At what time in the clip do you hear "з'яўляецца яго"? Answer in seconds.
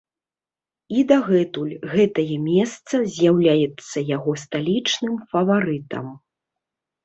3.17-4.31